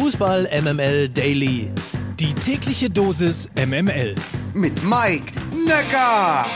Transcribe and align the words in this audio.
Fußball 0.00 0.48
MML 0.62 1.08
Daily. 1.08 1.72
Die 2.20 2.32
tägliche 2.32 2.88
Dosis 2.88 3.50
MML. 3.56 4.14
Mit 4.54 4.84
Mike 4.84 5.32
Necker. 5.52 6.46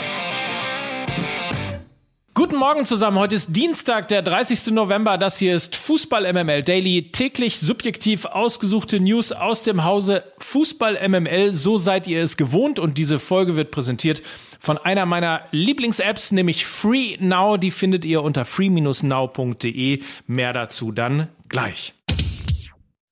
Guten 2.34 2.54
Morgen 2.54 2.84
zusammen. 2.84 3.18
Heute 3.18 3.34
ist 3.34 3.48
Dienstag, 3.50 4.06
der 4.06 4.22
30. 4.22 4.68
November. 4.72 5.18
Das 5.18 5.38
hier 5.38 5.56
ist 5.56 5.74
Fußball 5.74 6.32
MML 6.32 6.62
Daily. 6.62 7.10
Täglich 7.10 7.58
subjektiv 7.58 8.26
ausgesuchte 8.26 9.00
News 9.00 9.32
aus 9.32 9.62
dem 9.62 9.82
Hause 9.82 10.22
Fußball 10.38 11.08
MML. 11.08 11.52
So 11.52 11.78
seid 11.78 12.06
ihr 12.06 12.22
es 12.22 12.36
gewohnt. 12.36 12.78
Und 12.78 12.96
diese 12.96 13.18
Folge 13.18 13.56
wird 13.56 13.72
präsentiert 13.72 14.22
von 14.60 14.78
einer 14.78 15.04
meiner 15.04 15.48
Lieblings-Apps, 15.50 16.30
nämlich 16.30 16.64
Free 16.64 17.16
Now. 17.18 17.56
Die 17.56 17.72
findet 17.72 18.04
ihr 18.04 18.22
unter 18.22 18.44
free-now.de. 18.44 20.00
Mehr 20.28 20.52
dazu 20.52 20.92
dann 20.92 21.26
gleich. 21.48 21.92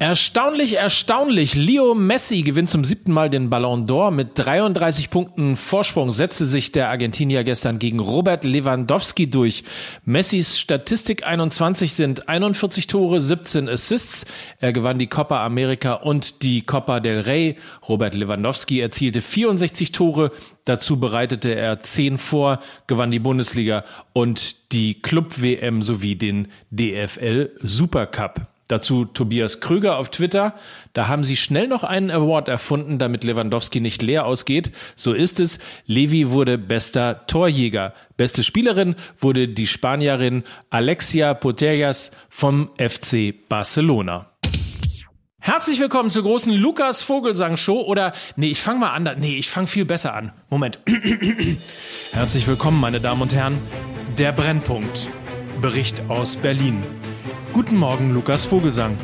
Erstaunlich, 0.03 0.79
erstaunlich. 0.79 1.55
Leo 1.55 1.95
Messi 1.95 2.41
gewinnt 2.41 2.71
zum 2.71 2.87
siebten 2.87 3.13
Mal 3.13 3.29
den 3.29 3.51
Ballon 3.51 3.87
d'Or. 3.87 4.11
Mit 4.11 4.31
33 4.33 5.11
Punkten 5.11 5.57
Vorsprung 5.57 6.11
setzte 6.11 6.47
sich 6.47 6.73
der 6.73 6.89
Argentinier 6.89 7.45
gestern 7.45 7.79
gegen 7.79 8.01
Robert 8.01 8.43
Lewandowski 8.43 9.29
durch. 9.29 9.63
Messis 10.07 10.59
Statistik 10.59 11.27
21 11.27 11.93
sind 11.93 12.31
41 12.31 12.87
Tore, 12.87 13.21
17 13.21 13.69
Assists. 13.69 14.25
Er 14.59 14.73
gewann 14.73 14.99
die 14.99 15.07
Copa 15.07 15.45
America 15.45 15.93
und 15.93 16.43
die 16.43 16.63
Copa 16.63 17.01
del 17.01 17.21
Rey. 17.21 17.57
Robert 17.87 18.15
Lewandowski 18.15 18.81
erzielte 18.81 19.21
64 19.21 19.93
Tore. 19.93 20.33
Dazu 20.65 20.99
bereitete 20.99 21.55
er 21.55 21.81
10 21.81 22.17
vor, 22.17 22.61
gewann 22.87 23.11
die 23.11 23.19
Bundesliga 23.19 23.85
und 24.15 24.73
die 24.73 25.03
Club-WM 25.03 25.83
sowie 25.83 26.17
den 26.17 26.49
DFL 26.71 27.51
Supercup. 27.61 28.50
Dazu 28.71 29.05
Tobias 29.05 29.59
Krüger 29.59 29.99
auf 29.99 30.11
Twitter. 30.11 30.55
Da 30.93 31.09
haben 31.09 31.25
sie 31.25 31.37
schnell 31.37 31.67
noch 31.67 31.83
einen 31.83 32.09
Award 32.09 32.49
erfunden, 32.49 32.99
damit 32.99 33.25
Lewandowski 33.25 33.81
nicht 33.81 34.01
leer 34.01 34.27
ausgeht. 34.27 34.71
So 34.95 35.13
ist 35.13 35.41
es. 35.41 35.59
Levi 35.87 36.31
wurde 36.31 36.57
bester 36.57 37.27
Torjäger. 37.27 37.95
Beste 38.17 38.45
Spielerin 38.45 38.95
wurde 39.19 39.49
die 39.49 39.67
Spanierin 39.67 40.45
Alexia 40.71 41.35
Putellas 41.35 42.13
vom 42.29 42.71
FC 42.79 43.35
Barcelona. 43.49 44.31
Herzlich 45.41 45.81
willkommen 45.81 46.11
zur 46.11 46.23
großen 46.23 46.53
Lukas 46.53 47.03
Vogelsang 47.03 47.57
Show 47.57 47.81
oder 47.81 48.13
nee, 48.37 48.51
ich 48.51 48.63
fange 48.63 48.79
mal 48.79 48.91
an. 48.91 49.17
Nee, 49.19 49.37
ich 49.37 49.51
fange 49.51 49.67
viel 49.67 49.85
besser 49.85 50.15
an. 50.15 50.31
Moment. 50.49 50.79
Herzlich 52.13 52.47
willkommen, 52.47 52.79
meine 52.79 53.01
Damen 53.01 53.23
und 53.23 53.35
Herren. 53.35 53.59
Der 54.17 54.31
Brennpunkt. 54.31 55.09
Bericht 55.61 56.03
aus 56.09 56.37
Berlin. 56.37 56.85
Guten 57.53 57.77
Morgen, 57.77 58.15
Lukas 58.15 58.45
Vogelsang. 58.45 58.97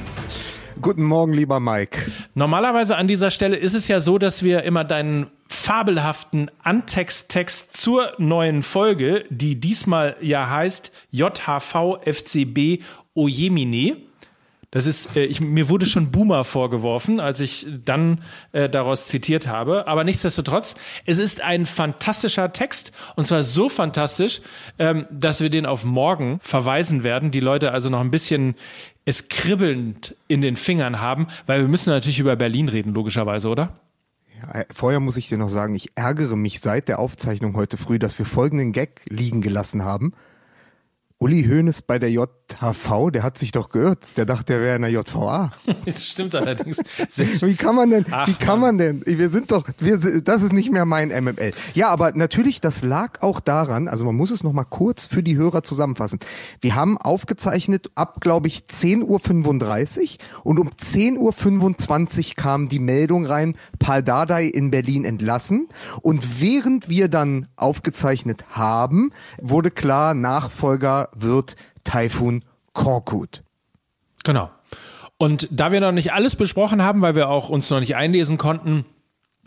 Guten 0.80 1.02
Morgen, 1.02 1.32
lieber 1.32 1.58
Mike. 1.58 2.12
Normalerweise 2.34 2.96
an 2.96 3.08
dieser 3.08 3.32
Stelle 3.32 3.56
ist 3.56 3.74
es 3.74 3.88
ja 3.88 3.98
so, 3.98 4.18
dass 4.18 4.44
wir 4.44 4.62
immer 4.62 4.84
deinen 4.84 5.26
fabelhaften 5.48 6.50
Antext-Text 6.62 7.76
zur 7.76 8.12
neuen 8.18 8.62
Folge, 8.62 9.24
die 9.30 9.58
diesmal 9.58 10.16
ja 10.20 10.48
heißt 10.48 10.92
JHV 11.10 11.98
FCB 12.04 12.84
Ojemine, 13.14 13.96
das 14.76 14.84
ist, 14.84 15.16
äh, 15.16 15.24
ich, 15.24 15.40
mir 15.40 15.70
wurde 15.70 15.86
schon 15.86 16.10
Boomer 16.10 16.44
vorgeworfen, 16.44 17.18
als 17.18 17.40
ich 17.40 17.66
dann 17.82 18.20
äh, 18.52 18.68
daraus 18.68 19.06
zitiert 19.06 19.46
habe. 19.46 19.88
Aber 19.88 20.04
nichtsdestotrotz, 20.04 20.74
es 21.06 21.16
ist 21.16 21.40
ein 21.40 21.64
fantastischer 21.64 22.52
Text 22.52 22.92
und 23.14 23.26
zwar 23.26 23.42
so 23.42 23.70
fantastisch, 23.70 24.42
ähm, 24.78 25.06
dass 25.10 25.40
wir 25.40 25.48
den 25.48 25.64
auf 25.64 25.84
morgen 25.84 26.40
verweisen 26.42 27.04
werden. 27.04 27.30
Die 27.30 27.40
Leute 27.40 27.72
also 27.72 27.88
noch 27.88 28.00
ein 28.00 28.10
bisschen 28.10 28.54
es 29.06 29.30
kribbelnd 29.30 30.14
in 30.28 30.42
den 30.42 30.56
Fingern 30.56 31.00
haben, 31.00 31.28
weil 31.46 31.62
wir 31.62 31.68
müssen 31.68 31.88
natürlich 31.88 32.18
über 32.18 32.36
Berlin 32.36 32.68
reden, 32.68 32.92
logischerweise, 32.92 33.48
oder? 33.48 33.80
Ja, 34.42 34.60
äh, 34.60 34.66
vorher 34.74 35.00
muss 35.00 35.16
ich 35.16 35.30
dir 35.30 35.38
noch 35.38 35.48
sagen, 35.48 35.74
ich 35.74 35.92
ärgere 35.94 36.36
mich 36.36 36.60
seit 36.60 36.88
der 36.88 36.98
Aufzeichnung 36.98 37.56
heute 37.56 37.78
früh, 37.78 37.98
dass 37.98 38.18
wir 38.18 38.26
folgenden 38.26 38.72
Gag 38.72 39.00
liegen 39.08 39.40
gelassen 39.40 39.84
haben. 39.84 40.12
Uli 41.18 41.44
Hoeneß 41.44 41.80
bei 41.80 41.98
der 41.98 42.10
JHV, 42.48 43.10
der 43.10 43.22
hat 43.22 43.38
sich 43.38 43.52
doch 43.52 43.68
gehört. 43.68 43.98
Der 44.16 44.24
dachte, 44.24 44.54
er 44.54 44.60
wäre 44.60 44.76
in 44.76 44.82
der 44.82 44.90
JVA. 44.90 45.52
Das 45.84 46.04
stimmt 46.04 46.34
allerdings. 46.34 46.78
wie 47.16 47.54
kann 47.54 47.76
man 47.76 47.90
denn, 47.90 48.06
Ach, 48.10 48.26
wie 48.26 48.34
kann 48.34 48.60
man 48.60 48.76
denn? 48.78 49.02
Wir 49.06 49.30
sind 49.30 49.52
doch, 49.52 49.64
wir, 49.78 50.20
das 50.20 50.42
ist 50.42 50.52
nicht 50.52 50.72
mehr 50.72 50.84
mein 50.84 51.08
MML. 51.08 51.52
Ja, 51.74 51.88
aber 51.88 52.12
natürlich, 52.12 52.60
das 52.60 52.82
lag 52.82 53.22
auch 53.22 53.38
daran, 53.40 53.86
also 53.86 54.04
man 54.04 54.16
muss 54.16 54.30
es 54.30 54.42
nochmal 54.42 54.64
kurz 54.68 55.06
für 55.06 55.22
die 55.22 55.36
Hörer 55.36 55.62
zusammenfassen. 55.62 56.18
Wir 56.60 56.74
haben 56.74 56.98
aufgezeichnet 56.98 57.90
ab, 57.94 58.20
glaube 58.20 58.48
ich, 58.48 58.64
10.35 58.68 60.18
Uhr 60.18 60.44
und 60.44 60.58
um 60.58 60.70
10.25 60.70 62.28
Uhr 62.28 62.34
kam 62.34 62.68
die 62.68 62.80
Meldung 62.80 63.26
rein, 63.26 63.56
Paul 63.78 64.02
Dardai 64.02 64.46
in 64.46 64.70
Berlin 64.70 65.04
entlassen. 65.04 65.68
Und 66.02 66.40
während 66.40 66.88
wir 66.88 67.08
dann 67.08 67.46
aufgezeichnet 67.56 68.44
haben, 68.50 69.12
wurde 69.40 69.70
klar, 69.70 70.14
Nachfolger 70.14 71.10
wird 71.14 71.56
Taifun 71.86 72.44
Korkut. 72.74 73.42
Genau. 74.24 74.50
Und 75.18 75.48
da 75.50 75.72
wir 75.72 75.80
noch 75.80 75.92
nicht 75.92 76.12
alles 76.12 76.36
besprochen 76.36 76.82
haben, 76.82 77.00
weil 77.00 77.14
wir 77.14 77.30
auch 77.30 77.48
uns 77.48 77.70
noch 77.70 77.80
nicht 77.80 77.96
einlesen 77.96 78.36
konnten, 78.36 78.84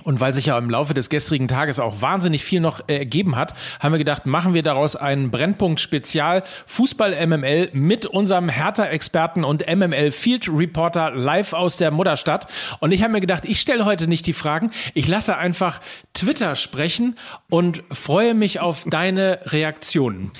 und 0.04 0.20
weil 0.20 0.34
sich 0.34 0.46
ja 0.46 0.58
im 0.58 0.70
Laufe 0.70 0.94
des 0.94 1.10
gestrigen 1.10 1.48
Tages 1.48 1.80
auch 1.80 2.02
wahnsinnig 2.02 2.44
viel 2.44 2.60
noch 2.60 2.82
äh, 2.88 2.98
ergeben 2.98 3.36
hat, 3.36 3.54
haben 3.80 3.92
wir 3.92 3.98
gedacht, 3.98 4.26
machen 4.26 4.54
wir 4.54 4.64
daraus 4.64 4.96
einen 4.96 5.32
Brennpunkt-Spezial 5.32 6.44
Fußball 6.68 7.28
MML 7.28 7.70
mit 7.74 8.06
unserem 8.06 8.50
Hertha-Experten 8.50 9.44
und 9.44 9.66
MML 9.68 10.12
Field 10.12 10.48
Reporter 10.50 11.12
live 11.12 11.54
aus 11.54 11.78
der 11.78 11.92
Mutterstadt. 11.92 12.48
Und 12.80 12.92
ich 12.92 13.02
habe 13.04 13.14
mir 13.14 13.22
gedacht, 13.22 13.46
ich 13.46 13.60
stelle 13.60 13.86
heute 13.86 14.08
nicht 14.08 14.26
die 14.26 14.34
Fragen, 14.34 14.72
ich 14.94 15.08
lasse 15.08 15.38
einfach 15.38 15.82
Twitter 16.14 16.56
sprechen 16.56 17.18
und 17.50 17.84
freue 17.92 18.34
mich 18.34 18.60
auf 18.60 18.86
deine 18.86 19.40
Reaktionen. 19.46 20.32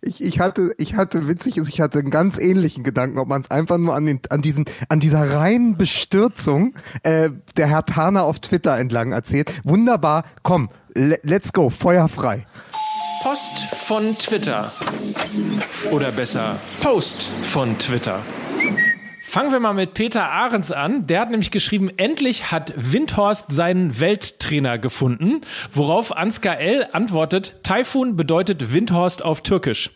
Ich, 0.00 0.22
ich 0.22 0.40
hatte, 0.40 0.72
ich 0.78 0.94
hatte 0.94 1.28
witzig 1.28 1.58
ich 1.58 1.80
hatte 1.80 1.98
einen 1.98 2.10
ganz 2.10 2.38
ähnlichen 2.38 2.84
Gedanken, 2.84 3.18
ob 3.18 3.28
man 3.28 3.40
es 3.40 3.50
einfach 3.50 3.78
nur 3.78 3.94
an 3.94 4.06
den, 4.06 4.20
an 4.30 4.42
diesen, 4.42 4.64
an 4.88 5.00
dieser 5.00 5.34
reinen 5.34 5.76
Bestürzung 5.76 6.74
äh, 7.02 7.30
der 7.56 7.66
Herr 7.68 7.84
Tana 7.84 8.22
auf 8.22 8.40
Twitter 8.40 8.78
entlang 8.78 9.12
erzählt. 9.12 9.52
Wunderbar, 9.64 10.24
komm, 10.42 10.70
let's 10.94 11.52
go, 11.52 11.70
feuerfrei. 11.70 12.46
Post 13.22 13.58
von 13.74 14.16
Twitter. 14.18 14.70
Oder 15.90 16.12
besser, 16.12 16.58
Post 16.80 17.30
von 17.42 17.76
Twitter. 17.78 18.22
Fangen 19.36 19.52
wir 19.52 19.60
mal 19.60 19.74
mit 19.74 19.92
Peter 19.92 20.30
Ahrens 20.30 20.72
an. 20.72 21.06
Der 21.08 21.20
hat 21.20 21.30
nämlich 21.30 21.50
geschrieben, 21.50 21.90
endlich 21.98 22.50
hat 22.52 22.72
Windhorst 22.74 23.52
seinen 23.52 24.00
Welttrainer 24.00 24.78
gefunden, 24.78 25.42
worauf 25.70 26.16
Ansgar 26.16 26.58
L. 26.58 26.88
antwortet, 26.92 27.60
Taifun 27.62 28.16
bedeutet 28.16 28.72
Windhorst 28.72 29.22
auf 29.22 29.42
Türkisch. 29.42 29.90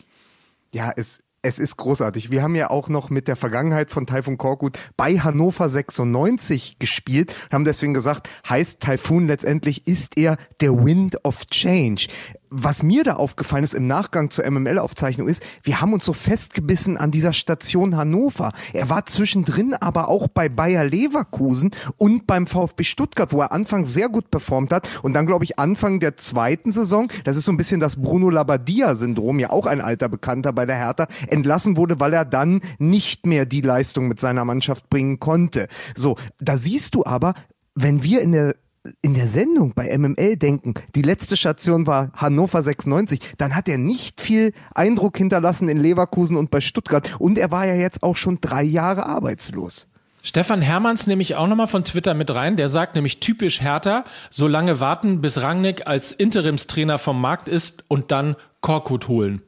Ja, 0.72 0.92
es, 0.94 1.22
es 1.40 1.58
ist 1.58 1.78
großartig. 1.78 2.30
Wir 2.30 2.42
haben 2.42 2.54
ja 2.54 2.68
auch 2.68 2.90
noch 2.90 3.08
mit 3.08 3.28
der 3.28 3.36
Vergangenheit 3.36 3.90
von 3.90 4.06
Taifun 4.06 4.36
Korkut 4.36 4.78
bei 4.98 5.18
Hannover 5.18 5.70
96 5.70 6.78
gespielt 6.78 7.34
und 7.46 7.54
haben 7.54 7.64
deswegen 7.64 7.94
gesagt, 7.94 8.28
heißt 8.46 8.80
Taifun 8.80 9.26
letztendlich, 9.26 9.86
ist 9.86 10.18
er 10.18 10.36
der 10.60 10.84
Wind 10.84 11.24
of 11.24 11.46
Change 11.46 12.08
was 12.50 12.82
mir 12.82 13.04
da 13.04 13.14
aufgefallen 13.14 13.64
ist 13.64 13.74
im 13.74 13.86
Nachgang 13.86 14.30
zur 14.30 14.48
MML-Aufzeichnung 14.50 15.28
ist, 15.28 15.42
wir 15.62 15.80
haben 15.80 15.92
uns 15.92 16.04
so 16.04 16.12
festgebissen 16.12 16.96
an 16.96 17.10
dieser 17.10 17.32
Station 17.32 17.96
Hannover. 17.96 18.52
Er 18.72 18.90
war 18.90 19.06
zwischendrin 19.06 19.74
aber 19.74 20.08
auch 20.08 20.28
bei 20.28 20.48
Bayer 20.48 20.84
Leverkusen 20.84 21.70
und 21.96 22.26
beim 22.26 22.46
VfB 22.46 22.84
Stuttgart, 22.84 23.32
wo 23.32 23.40
er 23.40 23.52
anfangs 23.52 23.94
sehr 23.94 24.08
gut 24.08 24.30
performt 24.30 24.72
hat 24.72 24.88
und 25.02 25.14
dann, 25.14 25.26
glaube 25.26 25.44
ich, 25.44 25.58
Anfang 25.58 26.00
der 26.00 26.16
zweiten 26.16 26.72
Saison, 26.72 27.08
das 27.24 27.36
ist 27.36 27.44
so 27.44 27.52
ein 27.52 27.56
bisschen 27.56 27.80
das 27.80 27.96
Bruno 27.96 28.30
Labbadia-Syndrom, 28.30 29.38
ja 29.38 29.50
auch 29.50 29.66
ein 29.66 29.80
alter 29.80 30.08
Bekannter 30.08 30.52
bei 30.52 30.66
der 30.66 30.76
Hertha, 30.76 31.06
entlassen 31.28 31.76
wurde, 31.76 32.00
weil 32.00 32.12
er 32.12 32.24
dann 32.24 32.60
nicht 32.78 33.26
mehr 33.26 33.46
die 33.46 33.60
Leistung 33.60 34.08
mit 34.08 34.18
seiner 34.18 34.44
Mannschaft 34.44 34.90
bringen 34.90 35.20
konnte. 35.20 35.68
So, 35.94 36.16
da 36.40 36.56
siehst 36.56 36.94
du 36.96 37.04
aber, 37.04 37.34
wenn 37.74 38.02
wir 38.02 38.20
in 38.20 38.32
der 38.32 38.56
in 39.02 39.14
der 39.14 39.28
Sendung 39.28 39.74
bei 39.74 39.96
MML 39.96 40.36
denken, 40.36 40.74
die 40.94 41.02
letzte 41.02 41.36
Station 41.36 41.86
war 41.86 42.10
Hannover 42.14 42.62
96, 42.62 43.20
dann 43.38 43.54
hat 43.54 43.68
er 43.68 43.78
nicht 43.78 44.20
viel 44.20 44.52
Eindruck 44.74 45.18
hinterlassen 45.18 45.68
in 45.68 45.78
Leverkusen 45.78 46.36
und 46.36 46.50
bei 46.50 46.60
Stuttgart. 46.60 47.20
Und 47.20 47.38
er 47.38 47.50
war 47.50 47.66
ja 47.66 47.74
jetzt 47.74 48.02
auch 48.02 48.16
schon 48.16 48.38
drei 48.40 48.62
Jahre 48.62 49.06
arbeitslos. 49.06 49.88
Stefan 50.22 50.60
Hermanns 50.60 51.06
nehme 51.06 51.22
ich 51.22 51.34
auch 51.34 51.46
nochmal 51.46 51.66
von 51.66 51.84
Twitter 51.84 52.12
mit 52.14 52.34
rein. 52.34 52.56
Der 52.56 52.68
sagt 52.68 52.94
nämlich 52.94 53.20
typisch 53.20 53.62
Hertha, 53.62 54.04
so 54.30 54.46
lange 54.46 54.80
warten, 54.80 55.20
bis 55.20 55.40
Rangnick 55.42 55.86
als 55.86 56.12
Interimstrainer 56.12 56.98
vom 56.98 57.20
Markt 57.20 57.48
ist 57.48 57.84
und 57.88 58.10
dann 58.10 58.36
Korkut 58.60 59.08
holen. 59.08 59.42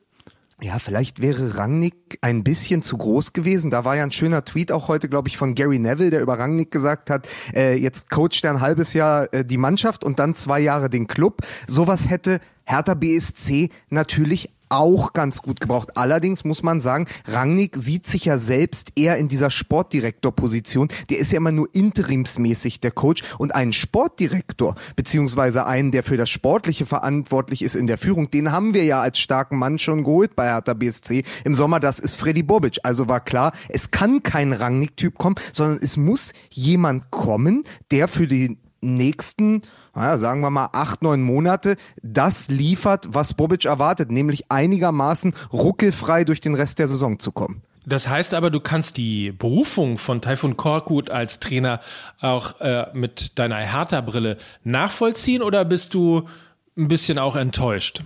Ja, 0.62 0.78
vielleicht 0.78 1.20
wäre 1.20 1.58
Rangnick 1.58 2.18
ein 2.20 2.44
bisschen 2.44 2.82
zu 2.82 2.96
groß 2.96 3.32
gewesen. 3.32 3.70
Da 3.70 3.84
war 3.84 3.96
ja 3.96 4.04
ein 4.04 4.12
schöner 4.12 4.44
Tweet 4.44 4.70
auch 4.70 4.86
heute, 4.86 5.08
glaube 5.08 5.28
ich, 5.28 5.36
von 5.36 5.56
Gary 5.56 5.80
Neville, 5.80 6.10
der 6.10 6.20
über 6.20 6.38
Rangnick 6.38 6.70
gesagt 6.70 7.10
hat, 7.10 7.26
äh, 7.52 7.74
jetzt 7.74 8.10
coacht 8.10 8.44
er 8.44 8.52
ein 8.52 8.60
halbes 8.60 8.92
Jahr 8.92 9.32
äh, 9.34 9.44
die 9.44 9.56
Mannschaft 9.56 10.04
und 10.04 10.20
dann 10.20 10.36
zwei 10.36 10.60
Jahre 10.60 10.88
den 10.88 11.08
Club. 11.08 11.42
Sowas 11.66 12.08
hätte 12.08 12.38
Hertha 12.64 12.94
BSC 12.94 13.70
natürlich 13.90 14.50
auch 14.72 15.12
ganz 15.12 15.42
gut 15.42 15.60
gebraucht. 15.60 15.96
Allerdings 15.96 16.44
muss 16.44 16.62
man 16.62 16.80
sagen, 16.80 17.06
Rangnick 17.26 17.76
sieht 17.76 18.06
sich 18.06 18.24
ja 18.24 18.38
selbst 18.38 18.92
eher 18.96 19.18
in 19.18 19.28
dieser 19.28 19.50
Sportdirektorposition. 19.50 20.88
Der 21.10 21.18
ist 21.18 21.30
ja 21.30 21.36
immer 21.36 21.52
nur 21.52 21.68
interimsmäßig 21.72 22.80
der 22.80 22.90
Coach 22.90 23.22
und 23.38 23.54
einen 23.54 23.74
Sportdirektor 23.74 24.74
beziehungsweise 24.96 25.66
einen, 25.66 25.90
der 25.90 26.02
für 26.02 26.16
das 26.16 26.30
Sportliche 26.30 26.86
verantwortlich 26.86 27.62
ist 27.62 27.76
in 27.76 27.86
der 27.86 27.98
Führung, 27.98 28.30
den 28.30 28.50
haben 28.50 28.72
wir 28.72 28.84
ja 28.84 29.02
als 29.02 29.18
starken 29.18 29.58
Mann 29.58 29.78
schon 29.78 30.04
geholt 30.04 30.34
bei 30.34 30.46
Hertha 30.46 30.72
BSC 30.72 31.22
im 31.44 31.54
Sommer. 31.54 31.78
Das 31.78 31.98
ist 31.98 32.14
Freddy 32.14 32.42
Bobic. 32.42 32.78
Also 32.82 33.08
war 33.08 33.20
klar, 33.20 33.52
es 33.68 33.90
kann 33.90 34.22
kein 34.22 34.54
Rangnick-Typ 34.54 35.18
kommen, 35.18 35.36
sondern 35.52 35.78
es 35.82 35.98
muss 35.98 36.32
jemand 36.50 37.10
kommen, 37.10 37.64
der 37.90 38.08
für 38.08 38.26
die 38.26 38.58
nächsten 38.80 39.62
naja, 39.94 40.18
sagen 40.18 40.40
wir 40.40 40.50
mal 40.50 40.70
acht, 40.72 41.02
neun 41.02 41.22
Monate, 41.22 41.76
das 42.02 42.48
liefert, 42.48 43.08
was 43.10 43.34
Bobic 43.34 43.64
erwartet, 43.64 44.10
nämlich 44.10 44.50
einigermaßen 44.50 45.34
ruckelfrei 45.52 46.24
durch 46.24 46.40
den 46.40 46.54
Rest 46.54 46.78
der 46.78 46.88
Saison 46.88 47.18
zu 47.18 47.32
kommen. 47.32 47.62
Das 47.84 48.08
heißt 48.08 48.34
aber, 48.34 48.50
du 48.50 48.60
kannst 48.60 48.96
die 48.96 49.32
Berufung 49.32 49.98
von 49.98 50.20
Taifun 50.20 50.56
Korkut 50.56 51.10
als 51.10 51.40
Trainer 51.40 51.80
auch 52.20 52.60
äh, 52.60 52.86
mit 52.92 53.38
deiner 53.38 53.56
Hertha-Brille 53.56 54.38
nachvollziehen 54.62 55.42
oder 55.42 55.64
bist 55.64 55.94
du 55.94 56.28
ein 56.76 56.88
bisschen 56.88 57.18
auch 57.18 57.34
enttäuscht? 57.34 58.02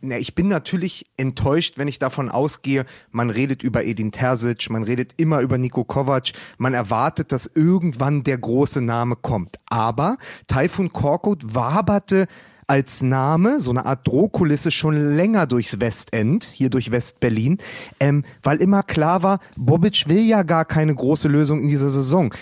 Na, 0.00 0.18
ich 0.18 0.34
bin 0.34 0.48
natürlich 0.48 1.06
enttäuscht, 1.16 1.74
wenn 1.76 1.88
ich 1.88 1.98
davon 1.98 2.28
ausgehe, 2.28 2.86
man 3.10 3.30
redet 3.30 3.62
über 3.62 3.84
Edin 3.84 4.12
Terzic, 4.12 4.70
man 4.70 4.84
redet 4.84 5.14
immer 5.16 5.40
über 5.40 5.58
Niko 5.58 5.84
Kovac, 5.84 6.32
man 6.56 6.74
erwartet, 6.74 7.32
dass 7.32 7.50
irgendwann 7.52 8.22
der 8.22 8.38
große 8.38 8.80
Name 8.80 9.16
kommt. 9.16 9.56
Aber 9.66 10.18
Taifun 10.46 10.92
Korkut 10.92 11.54
waberte 11.54 12.26
als 12.68 13.02
Name, 13.02 13.60
so 13.60 13.70
eine 13.70 13.86
Art 13.86 14.06
Drohkulisse 14.06 14.70
schon 14.70 15.16
länger 15.16 15.46
durchs 15.46 15.80
Westend, 15.80 16.44
hier 16.44 16.68
durch 16.68 16.90
West-Berlin, 16.90 17.56
ähm, 17.98 18.24
weil 18.42 18.58
immer 18.58 18.82
klar 18.82 19.22
war, 19.22 19.40
Bobic 19.56 20.04
will 20.06 20.20
ja 20.20 20.42
gar 20.42 20.66
keine 20.66 20.94
große 20.94 21.28
Lösung 21.28 21.62
in 21.62 21.68
dieser 21.68 21.88
Saison. 21.88 22.32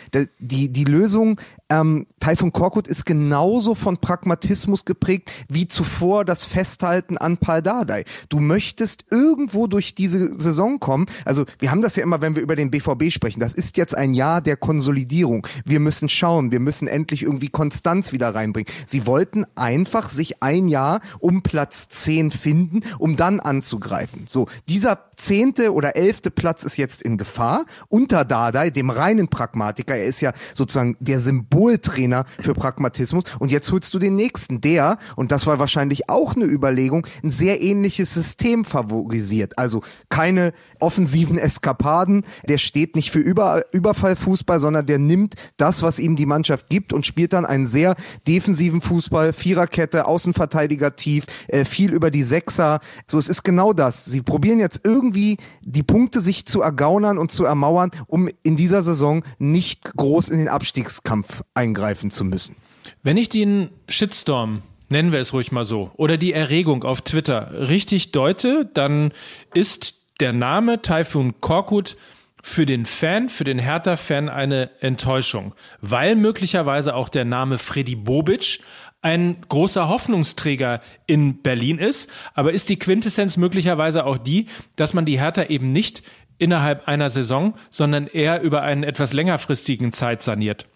Die, 0.41 0.73
die 0.73 0.85
Lösung 0.85 1.41
ähm, 1.69 2.07
Taifun 2.21 2.53
Korkut 2.53 2.87
ist 2.87 3.07
genauso 3.07 3.75
von 3.75 3.99
Pragmatismus 3.99 4.85
geprägt 4.85 5.33
wie 5.49 5.67
zuvor 5.67 6.25
das 6.25 6.45
Festhalten 6.45 7.19
an 7.19 7.39
Paldadei. 7.39 8.05
Du 8.29 8.41
möchtest 8.41 9.05
irgendwo 9.11 9.67
durch 9.67 9.95
diese 9.95 10.41
Saison 10.41 10.79
kommen. 10.79 11.07
Also 11.25 11.45
wir 11.59 11.71
haben 11.71 11.83
das 11.83 11.97
ja 11.97 12.03
immer, 12.03 12.21
wenn 12.21 12.37
wir 12.37 12.43
über 12.43 12.57
den 12.57 12.71
BVB 12.71 13.11
sprechen. 13.11 13.41
Das 13.41 13.53
ist 13.53 13.77
jetzt 13.77 13.97
ein 13.97 14.15
Jahr 14.15 14.41
der 14.41 14.57
Konsolidierung. 14.57 15.47
Wir 15.65 15.81
müssen 15.81 16.09
schauen. 16.09 16.53
Wir 16.53 16.61
müssen 16.61 16.89
endlich 16.89 17.23
irgendwie 17.23 17.49
Konstanz 17.49 18.13
wieder 18.13 18.35
reinbringen. 18.35 18.73
Sie 18.87 19.07
wollten 19.07 19.45
einfach 19.57 20.11
sich 20.11 20.43
ein 20.43 20.69
Jahr 20.69 21.01
um 21.19 21.43
Platz 21.43 21.89
10 21.89 22.31
finden, 22.31 22.81
um 22.99 23.17
dann 23.17 23.41
anzugreifen. 23.41 24.27
So, 24.31 24.47
dieser 24.69 25.11
zehnte 25.17 25.73
oder 25.73 25.97
elfte 25.97 26.31
Platz 26.31 26.63
ist 26.63 26.77
jetzt 26.77 27.03
in 27.03 27.17
Gefahr 27.17 27.65
unter 27.89 28.25
Dardai, 28.25 28.71
dem 28.71 28.91
reinen 28.91 29.29
Pragmatiker. 29.29 29.97
Er 29.97 30.05
ist 30.05 30.21
ja 30.21 30.33
sozusagen 30.55 30.97
der 31.01 31.21
Symboltrainer 31.57 32.27
für 32.39 32.53
Pragmatismus. 32.53 33.25
Und 33.39 33.51
jetzt 33.51 33.73
holst 33.73 33.95
du 33.95 33.99
den 33.99 34.15
nächsten, 34.15 34.61
der, 34.61 34.99
und 35.17 35.33
das 35.33 35.47
war 35.47 35.59
wahrscheinlich 35.59 36.11
auch 36.11 36.37
eine 36.37 36.45
Überlegung, 36.45 37.07
ein 37.25 37.31
sehr 37.31 37.63
ähnliches 37.63 38.13
System 38.13 38.65
favorisiert. 38.65 39.59
Also 39.59 39.83
keine 40.11 40.53
offensiven 40.81 41.39
Eskapaden. 41.39 42.25
Der 42.49 42.59
steht 42.59 42.97
nicht 42.97 43.11
für 43.11 43.19
Über 43.19 43.65
Überfallfußball, 43.73 44.61
sondern 44.61 44.87
der 44.87 44.99
nimmt 44.99 45.35
das, 45.57 45.83
was 45.83 45.99
ihm 45.99 46.17
die 46.17 46.27
Mannschaft 46.27 46.69
gibt 46.69 46.93
und 46.93 47.07
spielt 47.07 47.33
dann 47.33 47.47
einen 47.47 47.67
sehr 47.67 47.97
defensiven 48.27 48.81
Fußball, 48.81 49.33
Viererkette, 49.33 50.07
Außenverteidiger 50.07 50.97
tief, 50.97 51.27
äh, 51.49 51.65
viel 51.65 51.93
über 51.93 52.11
die 52.11 52.23
Sechser. 52.23 52.81
So, 53.07 53.19
es 53.19 53.29
ist 53.29 53.43
genau 53.43 53.73
das. 53.73 54.05
Sie 54.05 54.23
probieren 54.23 54.59
jetzt 54.59 54.81
irgendwie 54.85 55.39
die 55.63 55.83
Punkte 55.83 56.21
sich 56.21 56.47
zu 56.47 56.63
ergaunern 56.63 57.19
und 57.19 57.31
zu 57.31 57.45
ermauern, 57.45 57.91
um 58.07 58.29
in 58.43 58.57
dieser 58.57 58.83
Saison 58.83 59.23
nicht 59.39 59.85
groß 59.97 60.29
in 60.29 60.39
den 60.39 60.49
Abstiegskampf 60.49 61.43
eingreifen 61.55 62.11
zu 62.11 62.25
müssen. 62.25 62.57
Wenn 63.03 63.17
ich 63.17 63.29
den 63.29 63.71
Shitstorm 63.89 64.63
nennen 64.89 65.13
wir 65.13 65.21
es 65.21 65.33
ruhig 65.33 65.53
mal 65.53 65.65
so, 65.65 65.91
oder 65.97 66.17
die 66.17 66.33
Erregung 66.33 66.85
auf 66.85 67.01
Twitter 67.01 67.69
richtig 67.69 68.13
deute, 68.13 68.69
dann 68.73 69.13
ist 69.55 70.06
der 70.21 70.33
Name 70.33 70.83
Typhoon 70.83 71.41
Korkut 71.41 71.97
für 72.43 72.65
den 72.65 72.87
Fan, 72.87 73.29
für 73.29 73.45
den 73.45 73.59
Hertha-Fan 73.59 74.29
eine 74.29 74.71
Enttäuschung, 74.81 75.55
weil 75.81 76.15
möglicherweise 76.15 76.95
auch 76.95 77.09
der 77.09 77.25
Name 77.25 77.59
Freddy 77.59 77.97
Bobic 77.97 78.61
ein 79.03 79.39
großer 79.49 79.89
Hoffnungsträger 79.89 80.81
in 81.07 81.43
Berlin 81.43 81.79
ist. 81.79 82.11
Aber 82.35 82.53
ist 82.53 82.69
die 82.69 82.79
Quintessenz 82.79 83.37
möglicherweise 83.37 84.05
auch 84.07 84.19
die, 84.19 84.47
dass 84.77 84.95
man 84.95 85.05
die 85.05 85.21
Hertha 85.21 85.45
eben 85.45 85.73
nicht 85.73 86.03
innerhalb 86.39 86.89
einer 86.89 87.11
Saison, 87.11 87.55
sondern 87.71 88.07
eher 88.07 88.43
über 88.43 88.63
einen 88.63 88.83
etwas 88.83 89.13
längerfristigen 89.13 89.93
Zeit 89.93 90.23
saniert? 90.23 90.67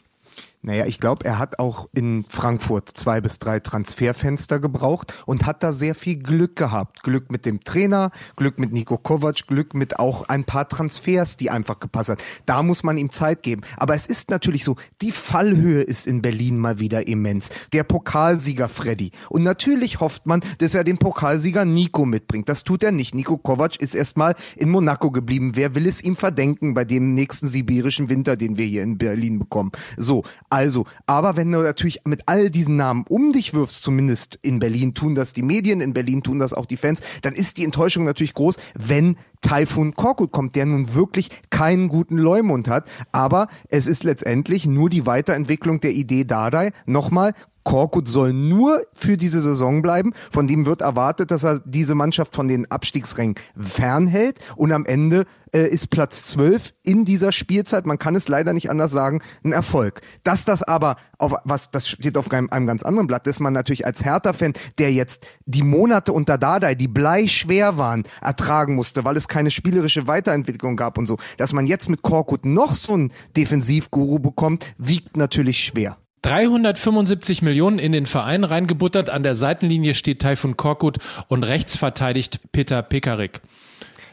Naja, 0.63 0.85
ich 0.85 1.01
glaube, 1.01 1.25
er 1.25 1.39
hat 1.39 1.59
auch 1.59 1.89
in 1.95 2.27
Frankfurt 2.29 2.91
zwei 2.91 3.23
bis 3.23 3.39
drei 3.39 3.61
Transferfenster 3.61 4.61
gebraucht 4.61 5.15
und 5.25 5.47
hat 5.47 5.63
da 5.63 5.73
sehr 5.73 5.95
viel 5.95 6.17
Glück 6.17 6.55
gehabt. 6.55 7.03
Glück 7.03 7.33
mit 7.33 7.47
dem 7.47 7.65
Trainer, 7.65 8.11
Glück 8.37 8.59
mit 8.59 8.71
Nico 8.71 8.99
Kovac, 8.99 9.47
Glück 9.47 9.73
mit 9.73 9.99
auch 9.99 10.29
ein 10.29 10.45
paar 10.45 10.69
Transfers, 10.69 11.39
die 11.39 11.49
einfach 11.49 11.81
gepasst 11.81 12.11
hat. 12.11 12.23
Da 12.45 12.63
muss 12.63 12.83
man 12.83 12.99
ihm 12.99 13.09
Zeit 13.09 13.43
geben. 13.43 13.63
Aber 13.79 13.95
es 13.95 14.05
ist 14.05 14.29
natürlich 14.29 14.63
so, 14.65 14.77
die 15.01 15.13
Fallhöhe 15.13 15.81
ist 15.81 16.07
in 16.07 16.21
Berlin 16.21 16.59
mal 16.59 16.79
wieder 16.79 17.09
immens. 17.09 17.49
Der 17.73 17.85
Pokalsieger 17.85 18.69
Freddy. 18.69 19.13
Und 19.31 19.45
natürlich 19.45 20.01
hofft 20.01 20.27
man, 20.27 20.43
dass 20.59 20.75
er 20.75 20.85
den 20.85 20.99
Pokalsieger 20.99 21.65
Nico 21.65 22.05
mitbringt. 22.05 22.51
Das 22.51 22.65
tut 22.65 22.83
er 22.83 22.93
nicht. 22.93 23.15
Nico 23.15 23.39
Kovac 23.39 23.77
ist 23.77 23.95
erstmal 23.95 24.35
in 24.57 24.69
Monaco 24.69 25.11
geblieben. 25.11 25.53
Wer 25.55 25.75
will 25.75 25.87
es 25.87 26.03
ihm 26.03 26.17
verdenken 26.17 26.75
bei 26.75 26.85
dem 26.85 27.15
nächsten 27.15 27.49
sibirischen 27.49 28.11
Winter, 28.11 28.37
den 28.37 28.59
wir 28.59 28.67
hier 28.67 28.83
in 28.83 28.99
Berlin 28.99 29.39
bekommen? 29.39 29.73
So. 29.97 30.23
Also, 30.51 30.85
aber 31.07 31.37
wenn 31.37 31.53
du 31.53 31.63
natürlich 31.63 32.01
mit 32.05 32.23
all 32.27 32.51
diesen 32.51 32.75
Namen 32.75 33.05
um 33.09 33.33
dich 33.33 33.55
wirfst, 33.55 33.85
zumindest 33.85 34.39
in 34.43 34.59
Berlin 34.59 34.95
tun 34.95 35.15
das 35.15 35.33
die 35.33 35.43
Medien, 35.43 35.81
in 35.81 35.95
Berlin 35.95 36.25
tun 36.25 36.41
das 36.41 36.53
auch 36.53 36.67
die 36.67 36.77
Fans, 36.77 37.01
dann 37.23 37.35
ist 37.35 37.57
die 37.57 37.65
Enttäuschung 37.65 38.05
natürlich 38.05 38.35
groß, 38.35 38.57
wenn 38.75 39.17
Taifun 39.43 39.95
Korkut 39.95 40.33
kommt, 40.33 40.57
der 40.57 40.67
nun 40.67 40.95
wirklich 40.95 41.31
keinen 41.51 41.89
guten 41.89 42.19
Leumund 42.19 42.69
hat. 42.69 42.89
Aber 43.13 43.49
es 43.69 43.87
ist 43.87 44.05
letztendlich 44.05 44.67
nur 44.67 44.91
die 44.91 45.07
Weiterentwicklung 45.07 45.81
der 45.81 45.93
Idee 45.93 46.25
Dardai. 46.25 46.73
Nochmal, 46.85 47.33
Korkut 47.65 48.09
soll 48.09 48.33
nur 48.33 48.83
für 48.95 49.17
diese 49.17 49.41
Saison 49.41 49.83
bleiben. 49.83 50.13
Von 50.31 50.47
dem 50.47 50.67
wird 50.67 50.81
erwartet, 50.81 51.31
dass 51.31 51.45
er 51.45 51.61
diese 51.65 51.95
Mannschaft 51.95 52.35
von 52.35 52.49
den 52.49 52.71
Abstiegsrängen 52.71 53.35
fernhält 53.57 54.39
und 54.57 54.73
am 54.73 54.87
Ende 54.87 55.27
äh, 55.53 55.67
ist 55.69 55.91
Platz 55.91 56.27
12 56.27 56.73
in 56.83 57.05
dieser 57.05 57.33
Spielzeit, 57.33 57.87
man 57.87 57.99
kann 57.99 58.15
es 58.15 58.29
leider 58.29 58.53
nicht 58.53 58.71
anders 58.71 58.93
sagen, 58.93 59.21
ein 59.45 59.53
Erfolg. 59.53 60.01
Dass 60.23 60.45
das 60.45 60.63
aber 60.63 60.97
auf 61.19 61.35
was 61.45 61.71
das 61.71 61.89
steht 61.89 62.17
auf 62.17 62.31
einem, 62.31 62.49
einem 62.51 62.67
ganz 62.67 62.83
anderen 62.83 63.07
Blatt, 63.07 63.27
dass 63.27 63.41
man 63.41 63.53
natürlich 63.53 63.87
als 63.87 64.05
Hertha-Fan, 64.05 64.55
der 64.79 64.93
jetzt 64.93 65.27
die 65.47 65.63
Monate 65.63 66.13
unter 66.13 66.39
Dardai, 66.39 66.75
die 66.75 66.89
bleischwer 66.89 67.77
waren, 67.77 68.05
ertragen 68.21 68.75
musste, 68.75 69.05
weil 69.05 69.17
es 69.17 69.29
keine 69.29 69.51
spielerische 69.51 70.07
Weiterentwicklung 70.07 70.77
gab 70.77 70.99
und 70.99 71.07
so, 71.07 71.19
dass 71.37 71.53
man 71.53 71.67
jetzt 71.67 71.89
mit 71.89 72.03
Korkut 72.03 72.45
noch 72.45 72.75
so 72.75 72.95
einen 72.95 73.13
Defensivguru 73.37 74.19
bekommt, 74.19 74.65
wiegt 74.79 75.17
natürlich 75.17 75.65
schwer. 75.65 75.99
375 76.23 77.43
Millionen 77.43 77.79
in 77.79 77.93
den 77.93 78.07
Verein 78.07 78.45
reingebuttert. 78.45 79.11
An 79.11 79.23
der 79.23 79.37
Seitenlinie 79.37 79.95
steht 79.95 80.23
Taifun 80.23 80.57
Korkut 80.57 80.99
und 81.29 81.45
rechts 81.45 81.77
verteidigt 81.77 82.41
Peter 82.53 82.83
Pekarik. 82.83 83.41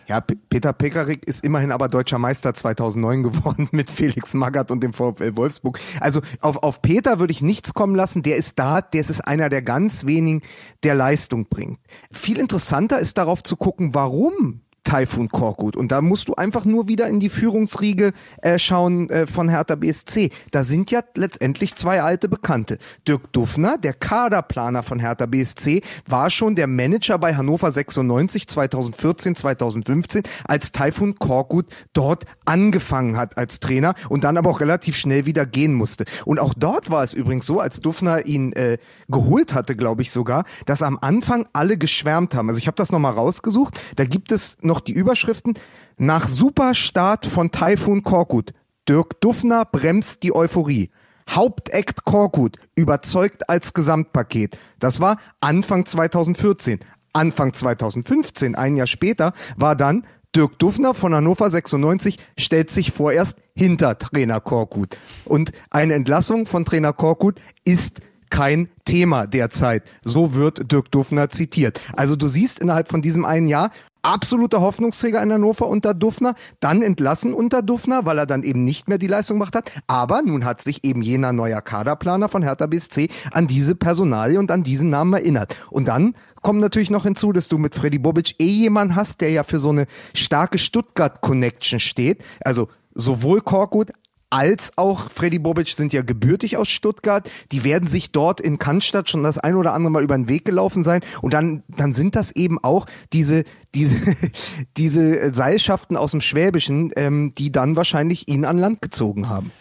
Ja, 0.08 0.22
P 0.22 0.36
Peter 0.50 0.72
Pekarik 0.72 1.28
ist 1.28 1.44
immerhin 1.44 1.74
aber 1.74 1.90
deutscher 1.90 2.18
Meister 2.18 2.54
2009 2.54 3.24
geworden 3.24 3.68
mit 3.72 3.92
Felix 3.92 4.34
Magath 4.34 4.72
und 4.72 4.82
dem 4.82 4.94
VfL 4.94 5.36
Wolfsburg. 5.36 5.80
Also 6.00 6.22
auf, 6.40 6.64
auf 6.64 6.82
Peter 6.82 7.20
würde 7.20 7.34
ich 7.34 7.42
nichts 7.42 7.74
kommen 7.74 7.96
lassen. 7.96 8.24
Der 8.24 8.38
ist 8.38 8.58
da, 8.58 8.82
der 8.82 9.02
ist 9.02 9.28
einer 9.28 9.50
der 9.50 9.62
ganz 9.62 10.06
wenigen, 10.06 10.42
der 10.84 10.96
Leistung 10.96 11.48
bringt. 11.50 11.80
Viel 12.12 12.40
interessanter 12.40 13.00
ist 13.00 13.18
darauf 13.18 13.44
zu 13.44 13.58
gucken, 13.58 13.94
warum 13.94 14.62
Taifun 14.88 15.28
Korkut. 15.28 15.76
Und 15.76 15.92
da 15.92 16.02
musst 16.02 16.30
du 16.30 16.36
einfach 16.36 16.64
nur 16.64 16.88
wieder 16.88 17.08
in 17.08 17.20
die 17.20 17.28
Führungsriege 17.30 18.14
äh, 18.42 18.58
schauen 18.58 19.10
äh, 19.10 19.28
von 19.28 19.50
Hertha 19.50 19.76
BSC. 19.76 20.32
Da 20.52 20.64
sind 20.64 20.92
ja 20.92 21.02
letztendlich 21.14 21.76
zwei 21.76 22.02
alte 22.02 22.30
Bekannte. 22.30 22.78
Dirk 23.06 23.34
Duffner, 23.34 23.78
der 23.78 23.92
Kaderplaner 23.94 24.84
von 24.84 25.00
Hertha 25.00 25.26
BSC, 25.26 25.82
war 26.08 26.30
schon 26.30 26.56
der 26.56 26.68
Manager 26.68 27.20
bei 27.20 27.36
Hannover 27.36 27.70
96 27.70 28.48
2014, 28.48 29.36
2015, 29.36 30.24
als 30.48 30.72
Taifun 30.72 31.16
Korkut 31.16 31.66
dort 31.92 32.24
angefangen 32.46 33.18
hat 33.18 33.38
als 33.38 33.60
Trainer 33.60 33.94
und 34.08 34.24
dann 34.24 34.38
aber 34.38 34.50
auch 34.50 34.62
relativ 34.62 34.96
schnell 34.96 35.26
wieder 35.26 35.46
gehen 35.46 35.74
musste. 35.74 36.06
Und 36.24 36.40
auch 36.40 36.54
dort 36.56 36.90
war 36.90 37.04
es 37.04 37.14
übrigens 37.14 37.46
so, 37.46 37.60
als 37.60 37.82
Duffner 37.82 38.26
ihn 38.26 38.54
äh, 38.54 38.78
geholt 39.10 39.54
hatte, 39.54 39.76
glaube 39.76 40.02
ich 40.02 40.12
sogar, 40.12 40.46
dass 40.66 40.82
am 40.82 40.98
Anfang 41.02 41.46
alle 41.52 41.78
geschwärmt 41.78 42.36
haben. 42.36 42.48
Also 42.48 42.60
ich 42.60 42.68
habe 42.68 42.76
das 42.76 42.94
nochmal 42.94 43.14
rausgesucht. 43.14 43.82
Da 43.98 44.06
gibt 44.06 44.32
es 44.32 44.56
noch 44.62 44.77
noch 44.78 44.82
die 44.82 44.94
Überschriften. 44.94 45.56
Nach 45.98 46.28
Superstart 46.28 47.26
von 47.26 47.52
Taifun 47.52 48.04
Korkut. 48.04 48.54
Dirk 48.88 49.20
Duffner 49.22 49.66
bremst 49.66 50.22
die 50.22 50.36
Euphorie. 50.36 50.92
Hauptakt 51.30 52.06
Korkut 52.06 52.58
überzeugt 52.76 53.50
als 53.50 53.74
Gesamtpaket. 53.74 54.58
Das 54.80 55.02
war 55.02 55.18
Anfang 55.42 55.86
2014. 55.86 56.80
Anfang 57.12 57.54
2015, 57.54 58.54
ein 58.56 58.78
Jahr 58.78 58.86
später, 58.86 59.34
war 59.58 59.76
dann 59.76 60.06
Dirk 60.36 60.60
Duffner 60.60 60.94
von 60.94 61.16
Hannover 61.16 61.50
96 61.50 62.20
stellt 62.38 62.70
sich 62.70 62.92
vorerst 62.92 63.38
hinter 63.56 63.98
Trainer 63.98 64.40
Korkut. 64.40 64.98
Und 65.26 65.52
eine 65.72 65.96
Entlassung 65.96 66.46
von 66.46 66.64
Trainer 66.64 66.94
Korkut 66.94 67.42
ist 67.66 68.02
kein 68.30 68.70
Thema 68.86 69.28
derzeit. 69.28 69.84
So 70.04 70.34
wird 70.34 70.72
Dirk 70.72 70.92
Duffner 70.92 71.30
zitiert. 71.30 71.82
Also 71.96 72.16
du 72.16 72.28
siehst 72.28 72.60
innerhalb 72.60 72.90
von 72.90 73.02
diesem 73.02 73.26
einen 73.26 73.48
Jahr 73.48 73.72
absoluter 74.08 74.62
Hoffnungsträger 74.62 75.22
in 75.22 75.34
Hannover 75.34 75.68
unter 75.68 75.94
Duffner, 75.94 76.36
dann 76.60 76.82
entlassen 76.82 77.34
unter 77.34 77.62
Duffner, 77.62 78.06
weil 78.06 78.18
er 78.18 78.26
dann 78.26 78.44
eben 78.44 78.64
nicht 78.64 78.88
mehr 78.88 78.98
die 78.98 79.08
Leistung 79.08 79.38
gemacht 79.38 79.56
hat. 79.56 79.72
Aber 79.88 80.22
nun 80.22 80.46
hat 80.46 80.62
sich 80.62 80.84
eben 80.84 81.02
jener 81.02 81.34
neuer 81.34 81.62
Kaderplaner 81.62 82.30
von 82.30 82.42
Hertha 82.42 82.68
BSC 82.68 83.10
an 83.32 83.48
diese 83.48 83.76
Personalie 83.76 84.40
und 84.40 84.50
an 84.50 84.64
diesen 84.64 84.90
Namen 84.90 85.14
erinnert. 85.14 85.58
Und 85.70 85.88
dann 85.88 86.16
kommt 86.42 86.62
natürlich 86.62 86.90
noch 86.90 87.04
hinzu, 87.04 87.34
dass 87.34 87.50
du 87.50 87.58
mit 87.58 87.76
Freddy 87.76 88.00
Bobic 88.00 88.36
eh 88.40 88.46
jemanden 88.46 88.96
hast, 88.96 89.20
der 89.22 89.32
ja 89.32 89.44
für 89.44 89.60
so 89.60 89.70
eine 89.70 89.88
starke 90.14 90.58
Stuttgart-Connection 90.58 91.80
steht. 91.80 92.24
Also 92.44 92.70
sowohl 92.94 93.42
Korkut 93.42 93.92
als 94.30 94.74
auch 94.76 95.10
Freddy 95.12 95.40
Bobic 95.40 95.70
sind 95.70 95.94
ja 95.94 96.02
gebürtig 96.02 96.58
aus 96.58 96.68
Stuttgart. 96.68 97.30
Die 97.52 97.64
werden 97.64 97.88
sich 97.88 98.12
dort 98.12 98.42
in 98.42 98.60
Cannstatt 98.60 99.10
schon 99.10 99.24
das 99.24 99.38
ein 99.38 99.56
oder 99.56 99.74
andere 99.74 99.92
Mal 99.92 100.04
über 100.04 100.16
den 100.16 100.28
Weg 100.28 100.46
gelaufen 100.46 100.84
sein. 100.84 101.02
Und 101.22 101.34
dann, 101.34 101.64
dann 101.68 101.94
sind 101.94 102.16
das 102.16 102.32
eben 102.32 102.62
auch 102.64 102.86
diese, 103.14 103.44
diese, 103.74 103.96
diese 104.78 105.34
Seilschaften 105.34 105.96
aus 105.96 106.12
dem 106.12 106.22
Schwäbischen, 106.22 106.92
ähm, 106.96 107.34
die 107.38 107.52
dann 107.52 107.76
wahrscheinlich 107.76 108.28
ihn 108.28 108.46
an 108.46 108.58
Land 108.58 108.82
gezogen 108.82 109.30
haben. 109.30 109.52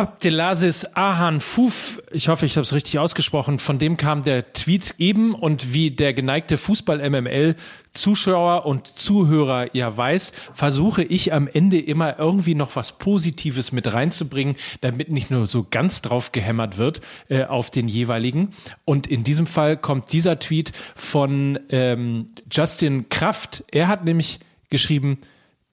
Abdelaziz 0.00 0.86
Ahan 0.94 1.42
Fuf, 1.42 2.00
ich 2.10 2.28
hoffe, 2.28 2.46
ich 2.46 2.56
habe 2.56 2.62
es 2.62 2.72
richtig 2.72 2.98
ausgesprochen, 2.98 3.58
von 3.58 3.78
dem 3.78 3.98
kam 3.98 4.22
der 4.22 4.54
Tweet 4.54 4.94
eben 4.96 5.34
und 5.34 5.74
wie 5.74 5.90
der 5.90 6.14
geneigte 6.14 6.56
Fußball-MML-Zuschauer 6.56 8.64
und 8.64 8.86
Zuhörer 8.86 9.76
ja 9.76 9.94
weiß, 9.94 10.32
versuche 10.54 11.02
ich 11.02 11.34
am 11.34 11.48
Ende 11.48 11.78
immer 11.78 12.18
irgendwie 12.18 12.54
noch 12.54 12.76
was 12.76 12.92
Positives 12.92 13.72
mit 13.72 13.92
reinzubringen, 13.92 14.56
damit 14.80 15.10
nicht 15.10 15.30
nur 15.30 15.44
so 15.44 15.66
ganz 15.70 16.00
drauf 16.00 16.32
gehämmert 16.32 16.78
wird 16.78 17.02
äh, 17.28 17.44
auf 17.44 17.70
den 17.70 17.86
jeweiligen. 17.86 18.52
Und 18.86 19.06
in 19.06 19.22
diesem 19.22 19.46
Fall 19.46 19.76
kommt 19.76 20.14
dieser 20.14 20.38
Tweet 20.38 20.72
von 20.96 21.58
ähm, 21.68 22.30
Justin 22.50 23.10
Kraft. 23.10 23.64
Er 23.70 23.88
hat 23.88 24.06
nämlich 24.06 24.40
geschrieben, 24.70 25.18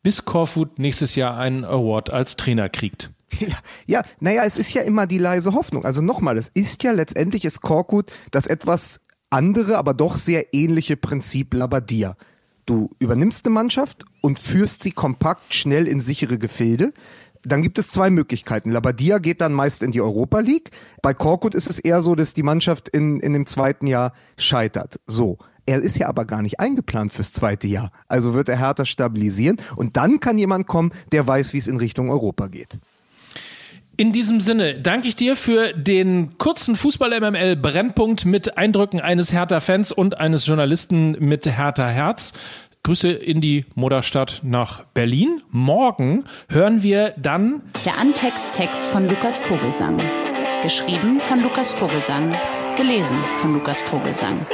bis 0.04 0.26
Korfut 0.26 0.80
nächstes 0.80 1.16
Jahr 1.16 1.38
einen 1.38 1.64
Award 1.64 2.10
als 2.10 2.36
Trainer 2.36 2.68
kriegt. 2.68 3.10
Ja, 3.40 3.58
ja, 3.86 4.04
naja, 4.20 4.44
es 4.46 4.58
ist 4.58 4.74
ja 4.74 4.82
immer 4.84 5.06
die 5.06 5.18
leise 5.18 5.54
Hoffnung. 5.54 5.86
Also 5.86 6.02
nochmal, 6.02 6.38
es 6.38 6.50
ist 6.54 6.84
ja 6.84 6.92
letztendlich 6.92 7.46
ist 7.46 7.62
Korkut 7.62 8.12
das 8.32 8.48
etwas 8.48 9.00
andere, 9.30 9.78
aber 9.78 9.94
doch 9.94 10.18
sehr 10.18 10.54
ähnliche 10.54 10.98
Prinzip 10.98 11.54
Labadia. 11.54 12.16
Du 12.66 12.90
übernimmst 13.00 13.46
eine 13.46 13.54
Mannschaft 13.54 14.06
und 14.22 14.40
führst 14.40 14.84
sie 14.84 14.92
kompakt 14.92 15.54
schnell 15.54 15.88
in 15.88 16.02
sichere 16.02 16.38
Gefilde. 16.38 16.94
Dann 17.44 17.62
gibt 17.62 17.80
es 17.80 17.90
zwei 17.90 18.10
Möglichkeiten. 18.10 18.72
Labadia 18.72 19.20
geht 19.20 19.40
dann 19.40 19.54
meist 19.54 19.84
in 19.84 19.92
die 19.92 20.02
Europa 20.02 20.40
League. 20.40 20.72
Bei 21.02 21.14
Korkut 21.14 21.56
ist 21.56 21.70
es 21.70 21.80
eher 21.80 22.02
so, 22.02 22.14
dass 22.16 22.34
die 22.34 22.44
Mannschaft 22.44 22.90
in, 22.90 23.20
in 23.22 23.32
dem 23.34 23.46
zweiten 23.46 23.88
Jahr 23.88 24.14
scheitert. 24.38 25.00
So. 25.08 25.38
Er 25.66 25.82
ist 25.82 25.98
ja 25.98 26.08
aber 26.08 26.24
gar 26.26 26.42
nicht 26.42 26.62
eingeplant 26.62 27.12
fürs 27.12 27.34
zweite 27.34 27.68
Jahr. 27.68 27.92
Also 28.08 28.34
wird 28.34 28.48
er 28.48 28.58
härter 28.58 28.86
stabilisieren 28.86 29.58
und 29.76 29.98
dann 29.98 30.22
kann 30.22 30.38
jemand 30.38 30.66
kommen, 30.66 30.92
der 31.12 31.28
weiß, 31.28 31.52
wie 31.52 31.58
es 31.58 31.68
in 31.68 31.76
Richtung 31.76 32.10
Europa 32.10 32.48
geht. 32.48 32.80
In 34.00 34.12
diesem 34.12 34.40
Sinne 34.40 34.76
danke 34.76 35.08
ich 35.08 35.16
dir 35.16 35.36
für 35.36 35.74
den 35.74 36.38
kurzen 36.38 36.76
Fußball-MML-Brennpunkt 36.76 38.26
mit 38.26 38.56
Eindrücken 38.56 39.02
eines 39.02 39.34
Hertha-Fans 39.34 39.92
und 39.92 40.20
eines 40.20 40.46
Journalisten 40.46 41.14
mit 41.18 41.48
Hertha-Herz. 41.48 42.34
Grüße 42.84 43.10
in 43.10 43.42
die 43.42 43.66
Mutterstadt 43.74 44.42
nach 44.44 44.84
Berlin. 44.94 45.42
Morgen 45.50 46.26
hören 46.48 46.84
wir 46.84 47.16
dann 47.18 47.64
der 47.86 47.98
Antext-Text 47.98 48.86
von 48.86 49.10
Lukas 49.10 49.40
Vogelsang. 49.40 50.00
Geschrieben 50.62 51.20
von 51.20 51.42
Lukas 51.42 51.74
Vogelsang. 51.74 52.36
Gelesen 52.78 53.18
von 53.42 53.56
Lukas 53.56 53.82
Vogelsang 53.82 54.46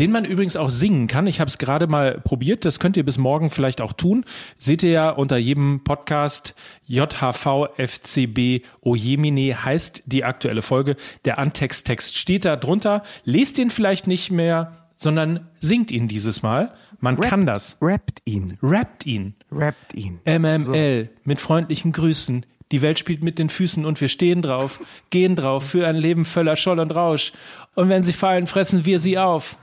den 0.00 0.12
man 0.12 0.24
übrigens 0.24 0.56
auch 0.56 0.70
singen 0.70 1.08
kann. 1.08 1.26
Ich 1.26 1.40
habe 1.40 1.48
es 1.50 1.58
gerade 1.58 1.86
mal 1.86 2.18
probiert, 2.24 2.64
das 2.64 2.80
könnt 2.80 2.96
ihr 2.96 3.04
bis 3.04 3.18
morgen 3.18 3.50
vielleicht 3.50 3.82
auch 3.82 3.92
tun. 3.92 4.24
Seht 4.56 4.82
ihr 4.82 4.90
ja 4.90 5.10
unter 5.10 5.36
jedem 5.36 5.84
Podcast 5.84 6.54
JHV 6.86 7.68
FCB 7.76 8.64
Ojemine 8.80 9.62
heißt 9.62 10.02
die 10.06 10.24
aktuelle 10.24 10.62
Folge. 10.62 10.96
Der 11.26 11.38
Antext-Text 11.38 12.16
steht 12.16 12.46
da 12.46 12.56
drunter. 12.56 13.02
Lest 13.24 13.58
ihn 13.58 13.68
vielleicht 13.68 14.06
nicht 14.06 14.30
mehr, 14.30 14.72
sondern 14.96 15.48
singt 15.60 15.90
ihn 15.90 16.08
dieses 16.08 16.42
Mal. 16.42 16.72
Man 17.00 17.16
rappt, 17.16 17.28
kann 17.28 17.44
das. 17.44 17.76
Rappt 17.82 18.22
ihn. 18.24 18.56
Rappt 18.62 19.04
ihn. 19.04 19.34
Rappt 19.52 19.94
ihn. 19.94 20.20
MML 20.24 21.04
so. 21.04 21.20
mit 21.24 21.42
freundlichen 21.42 21.92
Grüßen. 21.92 22.46
Die 22.72 22.80
Welt 22.80 22.98
spielt 22.98 23.22
mit 23.22 23.38
den 23.38 23.50
Füßen 23.50 23.84
und 23.84 24.00
wir 24.00 24.08
stehen 24.08 24.40
drauf, 24.40 24.80
gehen 25.10 25.36
drauf 25.36 25.64
für 25.64 25.86
ein 25.86 25.96
Leben 25.96 26.24
voller 26.24 26.56
Scholl 26.56 26.78
und 26.78 26.94
Rausch. 26.94 27.32
Und 27.74 27.90
wenn 27.90 28.02
sie 28.02 28.14
fallen, 28.14 28.46
fressen 28.46 28.86
wir 28.86 28.98
sie 28.98 29.18
auf. 29.18 29.58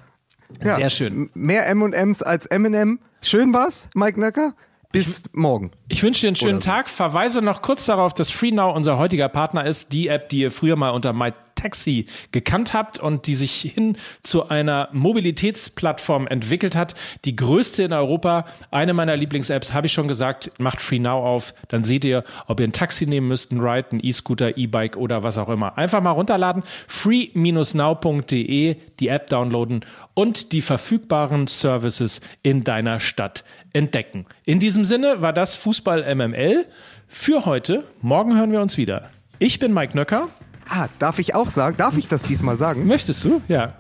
Ja, 0.64 0.76
Sehr 0.76 0.90
schön. 0.90 1.30
Mehr 1.34 1.68
M&Ms 1.68 2.22
als 2.22 2.46
Eminem. 2.46 3.00
Schön 3.22 3.54
war's, 3.54 3.90
Mike 3.94 4.20
Nöcker. 4.20 4.54
Bis 4.92 5.20
ich, 5.20 5.34
morgen. 5.34 5.72
Ich 5.90 6.02
wünsche 6.02 6.22
dir 6.22 6.28
einen 6.28 6.36
schönen 6.36 6.62
so. 6.62 6.70
Tag. 6.70 6.90
Verweise 6.90 7.42
noch 7.42 7.62
kurz 7.62 7.86
darauf, 7.86 8.14
dass 8.14 8.30
FreeNow 8.30 8.76
unser 8.76 8.98
heutiger 8.98 9.30
Partner 9.30 9.66
ist. 9.66 9.92
Die 9.92 10.08
App, 10.08 10.30
die 10.30 10.40
ihr 10.40 10.52
früher 10.52 10.76
mal 10.76 10.92
unter 10.92 11.14
My 11.14 11.34
Taxi 11.58 12.06
gekannt 12.32 12.74
habt 12.74 13.00
und 13.00 13.28
die 13.28 13.36
sich 13.36 13.60
hin 13.60 13.98
zu 14.24 14.48
einer 14.48 14.88
Mobilitätsplattform 14.94 16.28
entwickelt 16.28 16.76
hat. 16.76 16.96
Die 17.26 17.36
größte 17.36 17.84
in 17.84 17.92
Europa. 17.92 18.46
Eine 18.72 18.94
meiner 18.94 19.18
Lieblings-Apps, 19.18 19.74
habe 19.74 19.88
ich 19.88 19.94
schon 19.94 20.08
gesagt, 20.08 20.54
macht 20.58 20.82
FreeNow 20.82 21.26
auf. 21.26 21.54
Dann 21.68 21.84
seht 21.84 22.06
ihr, 22.06 22.24
ob 22.48 22.62
ihr 22.62 22.68
ein 22.68 22.72
Taxi 22.74 23.06
nehmen 23.06 23.28
müsst, 23.28 23.52
ein 23.52 23.60
Ride, 23.60 23.90
ein 23.92 24.00
E-Scooter, 24.02 24.58
E-Bike 24.58 24.96
oder 24.96 25.24
was 25.24 25.38
auch 25.38 25.50
immer. 25.50 25.78
Einfach 25.78 26.02
mal 26.02 26.12
runterladen. 26.12 26.64
free-now.de, 26.88 28.76
die 29.00 29.08
App 29.10 29.28
downloaden 29.28 29.84
und 30.14 30.52
die 30.54 30.62
verfügbaren 30.62 31.48
Services 31.48 32.22
in 32.44 32.64
deiner 32.64 33.00
Stadt 33.00 33.44
entdecken. 33.74 34.26
In 34.46 34.60
diesem 34.60 34.86
Sinne 34.86 35.22
war 35.22 35.34
das 35.34 35.56
Fußball 35.56 36.16
MML 36.16 36.66
für 37.08 37.46
heute. 37.46 37.84
Morgen 38.02 38.38
hören 38.38 38.52
wir 38.52 38.62
uns 38.62 38.78
wieder. 38.78 39.10
Ich 39.40 39.60
bin 39.60 39.74
Mike 39.74 39.96
Nöcker. 39.96 40.30
Ah, 40.70 40.88
darf 41.00 41.20
ich 41.20 41.36
auch 41.36 41.50
sagen? 41.50 41.78
Darf 41.78 41.98
ich 41.98 42.08
das 42.08 42.24
diesmal 42.24 42.56
sagen? 42.56 42.86
Möchtest 42.88 43.24
du? 43.24 43.42
Ja. 43.48 43.74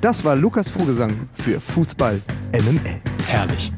Das 0.00 0.24
war 0.24 0.34
Lukas 0.34 0.68
Vogelsang 0.68 1.28
für 1.34 1.60
Fußball 1.60 2.20
MML. 2.52 3.00
Herrlich. 3.26 3.72